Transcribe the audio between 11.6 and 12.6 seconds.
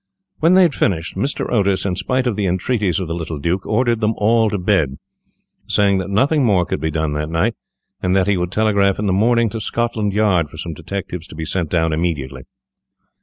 down immediately.